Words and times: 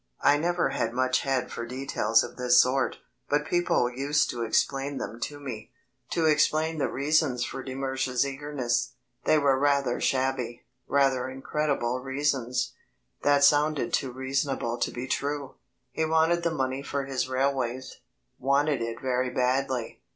I 0.21 0.37
never 0.39 0.69
had 0.69 0.93
much 0.95 1.19
head 1.19 1.51
for 1.51 1.63
details 1.63 2.23
of 2.23 2.35
this 2.35 2.57
sort, 2.59 2.97
but 3.29 3.45
people 3.45 3.87
used 3.87 4.31
to 4.31 4.41
explain 4.41 4.97
them 4.97 5.19
to 5.19 5.39
me 5.39 5.69
to 6.09 6.25
explain 6.25 6.79
the 6.79 6.89
reasons 6.89 7.45
for 7.45 7.61
de 7.61 7.75
Mersch's 7.75 8.25
eagerness. 8.25 8.93
They 9.25 9.37
were 9.37 9.59
rather 9.59 10.01
shabby, 10.01 10.63
rather 10.87 11.29
incredible 11.29 11.99
reasons, 11.99 12.73
that 13.21 13.43
sounded 13.43 13.93
too 13.93 14.11
reasonable 14.11 14.79
to 14.79 14.89
be 14.89 15.05
true. 15.05 15.53
He 15.91 16.03
wanted 16.03 16.41
the 16.41 16.49
money 16.49 16.81
for 16.81 17.05
his 17.05 17.29
railways 17.29 17.97
wanted 18.39 18.81
it 18.81 19.01
very 19.01 19.29
badly. 19.29 19.99